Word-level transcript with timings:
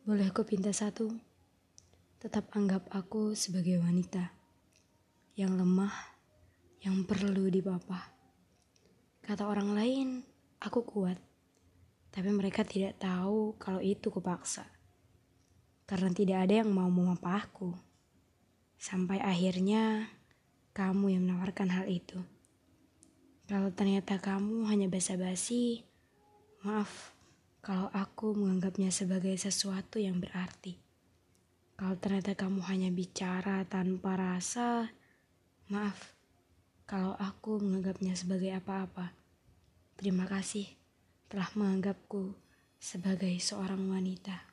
Boleh 0.00 0.32
aku 0.32 0.48
pinta 0.48 0.72
satu? 0.72 1.12
Tetap 2.16 2.56
anggap 2.56 2.88
aku 2.88 3.36
sebagai 3.36 3.76
wanita 3.84 4.32
yang 5.36 5.60
lemah, 5.60 5.92
yang 6.80 7.04
perlu 7.04 7.52
dipapah. 7.52 8.08
Kata 9.20 9.44
orang 9.44 9.76
lain, 9.76 10.08
aku 10.56 10.88
kuat. 10.88 11.20
Tapi 12.08 12.32
mereka 12.32 12.64
tidak 12.64 12.96
tahu 12.96 13.60
kalau 13.60 13.84
itu 13.84 14.08
kupaksa. 14.08 14.64
Karena 15.84 16.08
tidak 16.16 16.48
ada 16.48 16.64
yang 16.64 16.72
mau 16.72 16.88
memapahku. 16.88 17.76
Sampai 18.80 19.20
akhirnya 19.20 20.08
kamu 20.72 21.12
yang 21.12 21.28
menawarkan 21.28 21.76
hal 21.76 21.84
itu. 21.92 22.16
Kalau 23.44 23.68
ternyata 23.76 24.16
kamu 24.16 24.64
hanya 24.64 24.88
basa-basi, 24.88 25.84
maaf 26.64 27.19
kalau 27.60 27.92
aku 27.92 28.32
menganggapnya 28.36 28.88
sebagai 28.88 29.36
sesuatu 29.36 30.00
yang 30.00 30.18
berarti. 30.18 30.80
Kalau 31.76 31.96
ternyata 31.96 32.36
kamu 32.36 32.60
hanya 32.68 32.90
bicara 32.92 33.64
tanpa 33.68 34.16
rasa, 34.16 34.92
maaf 35.72 36.20
kalau 36.90 37.14
aku 37.22 37.62
menganggapnya 37.62 38.18
sebagai 38.18 38.50
apa-apa. 38.50 39.14
Terima 39.94 40.26
kasih 40.26 40.66
telah 41.30 41.46
menganggapku 41.54 42.34
sebagai 42.82 43.30
seorang 43.38 43.86
wanita. 43.86 44.49